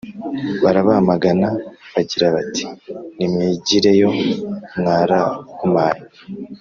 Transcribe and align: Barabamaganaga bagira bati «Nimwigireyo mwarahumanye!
Barabamaganaga 0.63 1.59
bagira 1.93 2.27
bati 2.35 2.63
«Nimwigireyo 3.17 4.09
mwarahumanye! 4.77 6.05